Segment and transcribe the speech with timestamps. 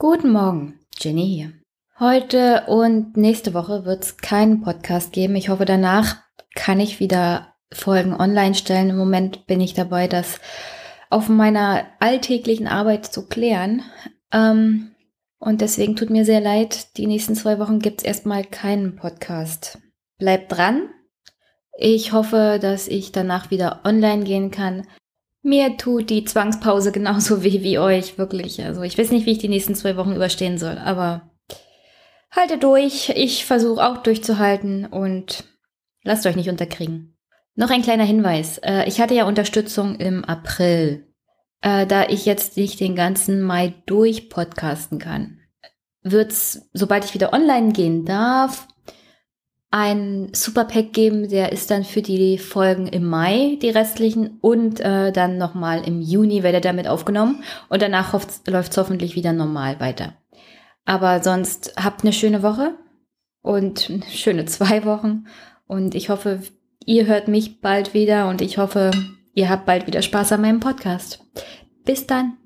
[0.00, 1.52] Guten Morgen, Jenny hier.
[1.98, 5.34] Heute und nächste Woche wird es keinen Podcast geben.
[5.34, 6.18] Ich hoffe, danach
[6.54, 8.90] kann ich wieder Folgen online stellen.
[8.90, 10.38] Im Moment bin ich dabei, das
[11.10, 13.82] auf meiner alltäglichen Arbeit zu klären.
[14.30, 14.92] Ähm,
[15.40, 19.80] und deswegen tut mir sehr leid, die nächsten zwei Wochen gibt es erstmal keinen Podcast.
[20.16, 20.90] Bleibt dran.
[21.76, 24.86] Ich hoffe, dass ich danach wieder online gehen kann.
[25.42, 28.62] Mir tut die Zwangspause genauso weh wie euch, wirklich.
[28.64, 31.30] Also ich weiß nicht, wie ich die nächsten zwei Wochen überstehen soll, aber
[32.30, 33.10] haltet durch.
[33.10, 35.44] Ich versuche auch durchzuhalten und
[36.02, 37.16] lasst euch nicht unterkriegen.
[37.54, 38.58] Noch ein kleiner Hinweis.
[38.58, 41.08] Äh, ich hatte ja Unterstützung im April.
[41.60, 45.40] Äh, da ich jetzt nicht den ganzen Mai durch podcasten kann,
[46.02, 48.68] wird's, sobald ich wieder online gehen darf,
[49.70, 55.12] ein Superpack geben, der ist dann für die Folgen im Mai, die restlichen, und äh,
[55.12, 58.12] dann nochmal im Juni wird er damit aufgenommen und danach
[58.46, 60.14] läuft es hoffentlich wieder normal weiter.
[60.86, 62.74] Aber sonst habt eine schöne Woche
[63.42, 65.26] und schöne zwei Wochen
[65.66, 66.40] und ich hoffe,
[66.86, 68.90] ihr hört mich bald wieder und ich hoffe,
[69.34, 71.22] ihr habt bald wieder Spaß an meinem Podcast.
[71.84, 72.38] Bis dann.